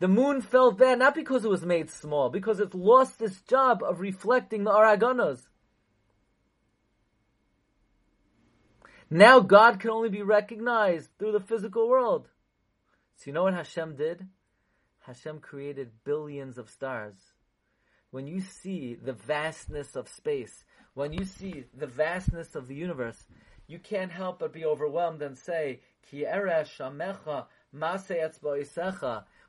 The 0.04 0.08
moon 0.08 0.42
fell 0.42 0.70
there 0.70 0.98
not 0.98 1.14
because 1.14 1.46
it 1.46 1.50
was 1.50 1.64
made 1.64 1.88
small, 1.88 2.28
because 2.28 2.60
it 2.60 2.74
lost 2.74 3.22
its 3.22 3.40
job 3.40 3.82
of 3.82 4.00
reflecting 4.00 4.64
the 4.64 4.70
Aragonas. 4.70 5.40
Now 9.08 9.40
God 9.40 9.80
can 9.80 9.88
only 9.88 10.10
be 10.10 10.20
recognized 10.20 11.08
through 11.18 11.32
the 11.32 11.40
physical 11.40 11.88
world. 11.88 12.28
So 13.16 13.22
you 13.28 13.32
know 13.32 13.44
what 13.44 13.54
Hashem 13.54 13.96
did? 13.96 14.26
Hashem 15.06 15.38
created 15.38 16.04
billions 16.04 16.58
of 16.58 16.68
stars. 16.68 17.14
When 18.10 18.26
you 18.26 18.42
see 18.42 18.96
the 19.02 19.14
vastness 19.14 19.96
of 19.96 20.10
space, 20.10 20.64
when 20.92 21.14
you 21.14 21.24
see 21.24 21.64
the 21.74 21.86
vastness 21.86 22.54
of 22.54 22.68
the 22.68 22.74
universe, 22.74 23.24
you 23.66 23.78
can't 23.78 24.12
help 24.12 24.40
but 24.40 24.52
be 24.52 24.66
overwhelmed 24.66 25.22
and 25.22 25.38
say, 25.38 25.80
Ki 26.02 26.26
eresh 26.30 26.76
shamecha 26.76 27.46
masei 27.74 28.20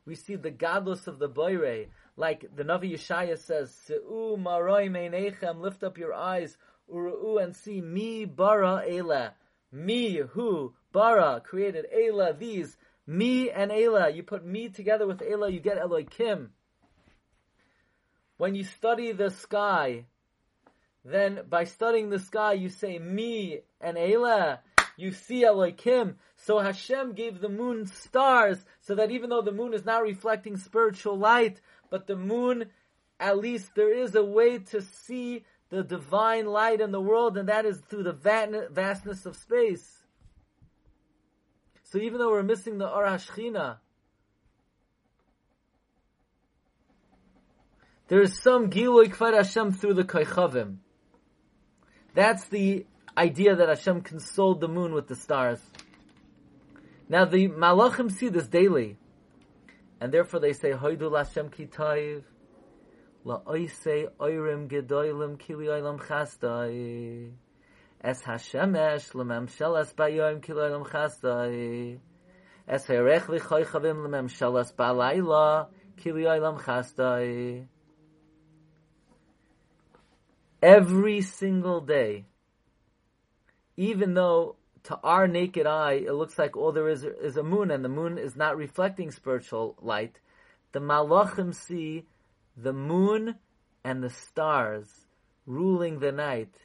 We 0.05 0.15
see 0.15 0.35
the 0.35 0.51
godless 0.51 1.07
of 1.07 1.19
the 1.19 1.27
boire, 1.27 1.87
like 2.15 2.55
the 2.55 2.63
Navi 2.63 2.93
Yeshaya 2.93 3.37
says, 3.37 3.73
Se'u 3.87 4.37
maroi 4.37 4.89
meinechem, 4.89 5.59
lift 5.59 5.83
up 5.83 5.97
your 5.97 6.13
eyes, 6.13 6.57
uru'u, 6.91 7.43
and 7.43 7.55
see 7.55 7.81
mi 7.81 8.25
bara 8.25 8.83
ela. 8.87 9.33
Me, 9.71 10.17
who, 10.17 10.73
bara, 10.91 11.41
created 11.43 11.85
ela, 11.91 12.33
these, 12.33 12.77
me 13.07 13.49
and 13.49 13.71
ela. 13.71 14.09
You 14.09 14.23
put 14.23 14.45
me 14.45 14.69
together 14.69 15.07
with 15.07 15.21
ela, 15.21 15.49
you 15.49 15.59
get 15.59 15.77
Elohim. 15.77 16.51
When 18.37 18.53
you 18.53 18.63
study 18.63 19.11
the 19.11 19.31
sky, 19.31 20.05
then 21.05 21.41
by 21.47 21.65
studying 21.65 22.09
the 22.09 22.19
sky, 22.19 22.53
you 22.53 22.69
say 22.69 22.97
me 22.97 23.61
and 23.79 23.97
Elah. 23.97 24.59
You 24.97 25.11
see 25.11 25.45
Elohim. 25.45 26.15
So 26.45 26.59
Hashem 26.59 27.13
gave 27.13 27.41
the 27.41 27.49
moon 27.49 27.87
stars, 27.87 28.63
so 28.79 28.93
that 28.93 29.09
even 29.09 29.31
though 29.31 29.41
the 29.41 29.51
moon 29.51 29.73
is 29.73 29.83
not 29.83 30.03
reflecting 30.03 30.57
spiritual 30.57 31.17
light, 31.17 31.59
but 31.89 32.05
the 32.05 32.15
moon, 32.15 32.65
at 33.19 33.39
least 33.39 33.71
there 33.75 33.91
is 33.91 34.13
a 34.13 34.23
way 34.23 34.59
to 34.59 34.83
see 34.83 35.43
the 35.71 35.83
divine 35.83 36.45
light 36.45 36.81
in 36.81 36.91
the 36.91 37.01
world, 37.01 37.35
and 37.35 37.49
that 37.49 37.65
is 37.65 37.79
through 37.89 38.03
the 38.03 38.67
vastness 38.71 39.25
of 39.25 39.35
space. 39.35 40.03
So 41.81 41.97
even 41.97 42.19
though 42.19 42.29
we're 42.29 42.43
missing 42.43 42.77
the 42.77 42.87
Ar 42.87 43.05
Hashchina, 43.05 43.77
there 48.07 48.21
is 48.21 48.39
some 48.39 48.69
Gilui 48.69 49.07
Kfar 49.07 49.33
Hashem 49.33 49.71
through 49.71 49.95
the 49.95 50.03
Koichavim. 50.03 50.77
That's 52.13 52.45
the 52.49 52.85
idea 53.17 53.55
that 53.55 53.67
Hashem 53.67 54.01
consoled 54.01 54.61
the 54.61 54.67
moon 54.67 54.93
with 54.93 55.07
the 55.07 55.15
stars. 55.15 55.59
Now 57.07 57.25
the 57.25 57.49
Malachim 57.49 58.11
see 58.11 58.29
this 58.29 58.47
daily, 58.47 58.97
and 60.01 60.11
therefore 60.11 60.39
they 60.39 60.53
say, 60.53 60.71
"Hoidu 60.71 61.15
Hashem 61.15 61.49
kitayv, 61.49 62.23
la 63.23 63.41
oisei 63.41 64.07
oirim 64.19 64.67
gedoylim 64.67 65.37
kili 65.37 65.67
chastai, 65.99 67.31
es 68.01 68.21
Hashemesh 68.23 69.11
lememshelas 69.13 69.93
bayoyim 69.93 70.41
kili 70.41 70.61
oilam 70.69 70.87
chastai, 70.87 71.99
es 72.67 72.85
herech 72.87 73.25
v'choichavim 73.25 74.07
lememshelas 74.07 74.73
balayla 74.75 75.67
kili 75.97 76.25
chastai." 76.59 77.67
every 80.65 81.21
single 81.21 81.79
day, 81.81 82.25
even 83.77 84.15
though 84.15 84.55
to 84.85 84.99
our 85.03 85.27
naked 85.27 85.65
eye 85.67 86.03
it 86.05 86.13
looks 86.13 86.37
like 86.37 86.55
all 86.55 86.71
there 86.71 86.89
is 86.89 87.03
is 87.03 87.37
a 87.37 87.43
moon 87.43 87.71
and 87.71 87.83
the 87.83 87.89
moon 87.89 88.17
is 88.17 88.35
not 88.35 88.57
reflecting 88.57 89.11
spiritual 89.11 89.75
light, 89.81 90.19
the 90.71 90.79
malachim 90.79 91.53
see 91.53 92.05
the 92.57 92.73
moon 92.73 93.35
and 93.83 94.03
the 94.03 94.09
stars 94.09 94.87
ruling 95.45 95.99
the 95.99 96.11
night. 96.11 96.55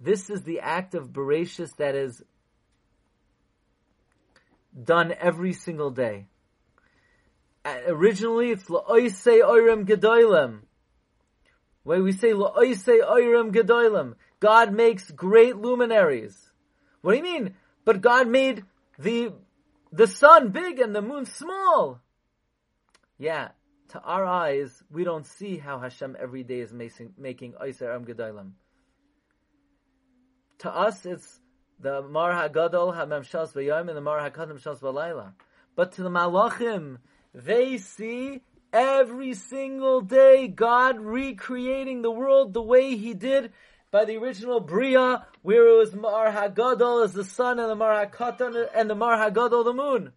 This 0.00 0.30
is 0.30 0.42
the 0.42 0.60
act 0.60 0.94
of 0.94 1.12
Bereshis 1.12 1.74
that 1.76 1.94
is 1.94 2.22
done 4.84 5.12
every 5.18 5.52
single 5.52 5.90
day. 5.90 6.26
Originally, 7.86 8.50
it's 8.50 8.64
la'oise 8.64 9.42
oirim 9.42 9.86
gedoylem. 9.86 10.60
When 11.88 12.04
we 12.04 12.12
say 12.12 12.32
La'oise 12.32 13.02
Oyrim 13.02 13.50
Gedolim, 13.50 14.16
God 14.40 14.74
makes 14.74 15.10
great 15.10 15.56
luminaries. 15.56 16.47
What 17.02 17.12
do 17.12 17.16
you 17.16 17.22
mean? 17.22 17.54
But 17.84 18.00
God 18.00 18.28
made 18.28 18.64
the 18.98 19.32
the 19.92 20.06
sun 20.06 20.50
big 20.50 20.78
and 20.78 20.94
the 20.94 21.02
moon 21.02 21.24
small. 21.26 22.00
Yeah, 23.18 23.48
to 23.90 24.00
our 24.00 24.24
eyes, 24.24 24.82
we 24.90 25.04
don't 25.04 25.26
see 25.26 25.56
how 25.56 25.78
Hashem 25.78 26.16
every 26.20 26.42
day 26.42 26.60
is 26.60 26.72
making 26.72 27.14
making 27.16 27.54
Oyser 27.54 27.98
Gedolim. 28.04 28.52
To 30.58 30.70
us, 30.70 31.06
it's 31.06 31.40
the 31.80 32.02
Mar 32.02 32.32
HaGadol 32.32 32.94
HaMemshas 32.96 33.52
V'Yom 33.52 33.88
and 33.88 33.96
the 33.96 34.00
Mar 34.00 34.18
HaKadam 34.18 34.60
Shas 34.60 34.80
V'Layla. 34.80 35.32
But 35.76 35.92
to 35.92 36.02
the 36.02 36.10
Malachim, 36.10 36.98
they 37.32 37.78
see 37.78 38.42
Every 38.72 39.32
single 39.32 40.02
day, 40.02 40.46
God 40.46 41.00
recreating 41.00 42.02
the 42.02 42.10
world 42.10 42.52
the 42.52 42.62
way 42.62 42.96
He 42.96 43.14
did 43.14 43.52
by 43.90 44.04
the 44.04 44.16
original 44.16 44.60
Bria, 44.60 45.26
where 45.42 45.66
it 45.66 45.78
was 45.78 45.94
Mar 45.94 46.30
Hagadol 46.30 47.04
as 47.04 47.12
the 47.12 47.24
sun 47.24 47.58
and 47.58 47.70
the 47.70 47.74
Mar 47.74 48.06
Hakatan 48.06 48.68
and 48.74 48.90
the 48.90 48.94
Mar 48.94 49.16
Hagadol 49.16 49.64
the 49.64 49.72
moon. 49.72 50.12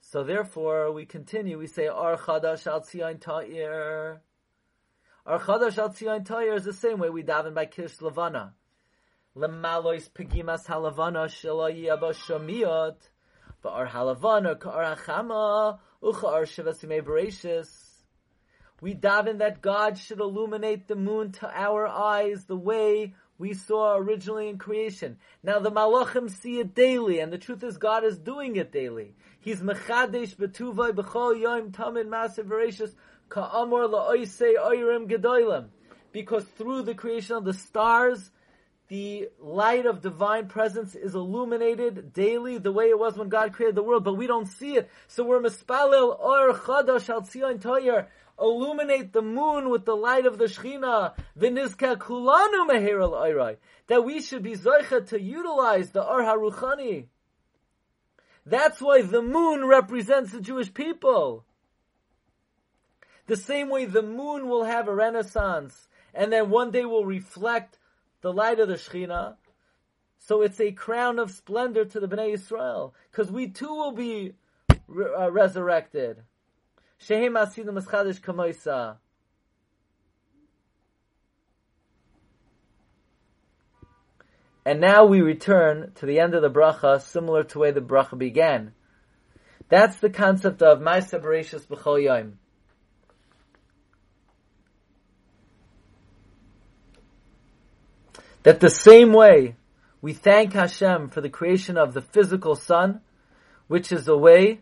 So 0.00 0.22
therefore, 0.24 0.92
we 0.92 1.06
continue. 1.06 1.58
We 1.58 1.66
say 1.66 1.86
Ar 1.86 2.18
Chadash 2.18 2.66
Al 2.66 2.82
Tzion 2.82 3.18
Ta'ir. 3.18 4.20
Ar 5.24 5.40
Chadash 5.40 5.78
Al 5.78 5.88
Tzion 5.88 6.26
Ta'ir 6.26 6.54
is 6.54 6.64
the 6.64 6.74
same 6.74 6.98
way 6.98 7.08
we 7.08 7.22
daven 7.22 7.54
by 7.54 7.64
Kish 7.64 8.02
Levana. 8.02 8.52
Lemalois 9.34 10.10
Pegimas 10.10 10.66
Halavana 10.66 11.28
Shalayi 11.28 11.90
Abba 11.90 12.10
Shamiot. 12.10 12.96
But 13.62 13.70
Ar 13.70 13.86
Halavana 13.86 14.60
Ka'ar 14.60 14.96
Hachama 14.96 15.78
we 18.82 18.96
daven 18.96 19.38
that 19.38 19.62
God 19.62 19.96
should 19.96 20.18
illuminate 20.18 20.88
the 20.88 20.96
moon 20.96 21.30
to 21.34 21.48
our 21.48 21.86
eyes 21.86 22.44
the 22.44 22.56
way 22.56 23.14
we 23.38 23.54
saw 23.54 23.96
originally 23.96 24.48
in 24.48 24.58
creation. 24.58 25.18
Now 25.40 25.60
the 25.60 25.70
malachim 25.70 26.28
see 26.28 26.58
it 26.58 26.74
daily, 26.74 27.20
and 27.20 27.32
the 27.32 27.38
truth 27.38 27.62
is 27.62 27.76
God 27.76 28.04
is 28.04 28.18
doing 28.18 28.56
it 28.56 28.72
daily. 28.72 29.14
He's 29.40 29.60
mechadesh 29.60 30.34
betuvay 30.34 30.94
b'chol 30.94 31.40
yom 31.40 31.70
tamin 31.70 32.08
massive 32.08 32.46
voracious 32.46 32.92
ka'amor 33.28 33.88
la'oisei 33.88 34.56
oyrim 34.56 35.08
gedoylem. 35.08 35.68
because 36.10 36.44
through 36.44 36.82
the 36.82 36.94
creation 36.94 37.36
of 37.36 37.44
the 37.44 37.54
stars, 37.54 38.32
the 38.88 39.28
light 39.40 39.86
of 39.86 40.02
divine 40.02 40.48
presence 40.48 40.94
is 40.94 41.14
illuminated 41.14 42.12
daily 42.12 42.58
the 42.58 42.72
way 42.72 42.86
it 42.86 42.98
was 42.98 43.16
when 43.16 43.28
God 43.28 43.52
created 43.52 43.74
the 43.74 43.82
world, 43.82 44.04
but 44.04 44.18
we 44.18 44.26
don't 44.26 44.46
see 44.46 44.76
it. 44.76 44.90
So 45.06 45.24
we're 45.24 45.40
mispalil 45.40 46.18
or 46.20 46.52
chadash 46.52 47.08
al 47.08 47.22
tzion 47.22 47.58
toyer, 47.58 48.08
illuminate 48.40 49.12
the 49.12 49.22
moon 49.22 49.70
with 49.70 49.84
the 49.84 49.96
light 49.96 50.26
of 50.26 50.38
the 50.38 50.46
Shechina, 50.46 51.14
v'nizka 51.38 51.96
kulanu 51.96 52.68
meher 52.68 53.00
al 53.00 53.56
that 53.86 54.04
we 54.04 54.20
should 54.20 54.42
be 54.42 54.56
zoicha 54.56 55.06
to 55.08 55.20
utilize 55.20 55.90
the 55.90 56.02
Ar 56.02 56.22
HaRuchani. 56.22 57.06
That's 58.44 58.80
why 58.80 59.02
the 59.02 59.22
moon 59.22 59.66
represents 59.66 60.32
the 60.32 60.40
Jewish 60.40 60.72
people. 60.74 61.44
The 63.26 63.36
same 63.36 63.68
way 63.68 63.84
the 63.84 64.02
moon 64.02 64.48
will 64.48 64.64
have 64.64 64.88
a 64.88 64.94
renaissance, 64.94 65.88
and 66.12 66.32
then 66.32 66.50
one 66.50 66.70
day 66.70 66.84
will 66.84 67.06
reflect 67.06 67.78
the 68.20 68.32
light 68.32 68.58
of 68.58 68.68
the 68.68 68.74
Shechina. 68.74 69.36
So 70.18 70.42
it's 70.42 70.60
a 70.60 70.72
crown 70.72 71.18
of 71.18 71.30
splendor 71.30 71.84
to 71.84 72.00
the 72.00 72.08
Bnei 72.08 72.34
Israel, 72.34 72.94
because 73.10 73.30
we 73.30 73.48
too 73.48 73.74
will 73.74 73.92
be 73.92 74.34
re- 74.86 75.14
uh, 75.16 75.30
resurrected. 75.30 76.22
Shehem 77.04 77.34
kamoisa. 77.34 78.96
And 84.64 84.80
now 84.80 85.06
we 85.06 85.20
return 85.20 85.90
to 85.96 86.06
the 86.06 86.20
end 86.20 86.34
of 86.34 86.42
the 86.42 86.50
bracha, 86.50 87.00
similar 87.00 87.42
to 87.42 87.54
the 87.54 87.58
way 87.58 87.70
the 87.72 87.80
bracha 87.80 88.16
began. 88.16 88.72
That's 89.68 89.96
the 89.96 90.10
concept 90.10 90.62
of 90.62 90.78
Ma'aser 90.78 91.20
Bereshis 91.20 91.66
B'chol 91.66 92.04
Yom. 92.04 92.38
That 98.44 98.60
the 98.60 98.70
same 98.70 99.12
way 99.12 99.56
we 100.00 100.12
thank 100.12 100.52
Hashem 100.52 101.08
for 101.08 101.20
the 101.20 101.28
creation 101.28 101.76
of 101.76 101.94
the 101.94 102.00
physical 102.00 102.54
sun, 102.54 103.00
which 103.66 103.90
is 103.90 104.04
the 104.04 104.18
way, 104.18 104.60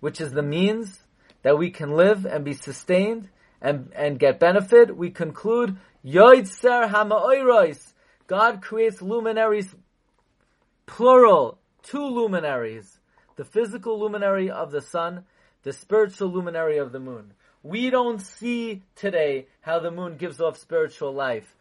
which 0.00 0.20
is 0.20 0.32
the 0.32 0.42
means 0.42 1.05
that 1.46 1.56
we 1.56 1.70
can 1.70 1.92
live 1.92 2.26
and 2.26 2.44
be 2.44 2.54
sustained 2.54 3.28
and, 3.62 3.92
and 3.94 4.18
get 4.18 4.40
benefit, 4.40 4.96
we 4.96 5.10
conclude, 5.10 5.76
Yoitzer 6.04 6.90
Hama'oirois, 6.90 7.92
God 8.26 8.60
creates 8.60 9.00
luminaries, 9.00 9.72
plural, 10.86 11.56
two 11.84 12.04
luminaries. 12.04 12.98
The 13.36 13.44
physical 13.44 14.00
luminary 14.00 14.50
of 14.50 14.72
the 14.72 14.80
sun, 14.80 15.24
the 15.62 15.72
spiritual 15.72 16.30
luminary 16.30 16.78
of 16.78 16.90
the 16.90 16.98
moon. 16.98 17.32
We 17.62 17.90
don't 17.90 18.20
see 18.20 18.82
today 18.96 19.46
how 19.60 19.78
the 19.78 19.92
moon 19.92 20.16
gives 20.16 20.40
off 20.40 20.58
spiritual 20.58 21.14
life. 21.14 21.54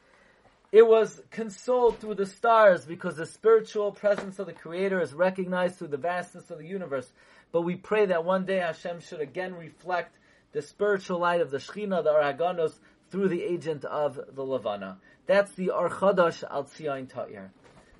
It 0.71 0.87
was 0.87 1.21
consoled 1.29 1.99
through 1.99 2.15
the 2.15 2.25
stars 2.25 2.85
because 2.85 3.17
the 3.17 3.27
spiritual 3.27 3.91
presence 3.91 4.39
of 4.39 4.47
the 4.47 4.53
Creator 4.53 4.99
is 4.99 5.13
recognized 5.13 5.77
through 5.77 5.89
the 5.89 5.97
vastness 5.97 6.49
of 6.49 6.57
the 6.57 6.65
universe. 6.65 7.07
But 7.55 7.61
we 7.61 7.77
pray 7.77 8.07
that 8.07 8.25
one 8.25 8.45
day 8.45 8.57
Hashem 8.57 8.99
should 8.99 9.21
again 9.21 9.55
reflect 9.55 10.17
the 10.51 10.61
spiritual 10.61 11.19
light 11.19 11.39
of 11.39 11.51
the 11.51 11.57
Shechina, 11.57 12.03
the 12.03 12.09
Araganos, 12.11 12.77
through 13.09 13.29
the 13.29 13.41
agent 13.43 13.85
of 13.85 14.19
the 14.33 14.43
Levana. 14.43 14.97
That's 15.25 15.53
the 15.53 15.71
Archadash 15.73 16.43
Al 16.51 16.65
Tzion 16.65 17.07
Ta'ir. 17.07 17.53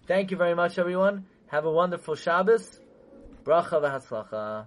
Thank 0.08 0.32
you 0.32 0.36
very 0.36 0.56
much, 0.56 0.78
everyone. 0.78 1.28
Have 1.48 1.64
a 1.64 1.72
wonderful 1.72 2.16
Shabbos. 2.16 2.82
Bracha 3.46 3.82
v'hatzlacha. 3.82 4.66